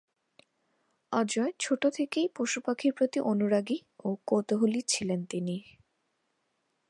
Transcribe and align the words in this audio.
অজয় 1.11 1.51
ছোটো 1.59 1.87
থেকেই 1.89 2.27
পশু-পাখির 2.35 2.91
প্রতি 2.93 3.19
অনুরাগী 3.23 3.77
ও 4.05 4.09
কৌতূহলী 4.27 4.81
ছিলেন 4.87 5.19
তিনি। 5.25 5.55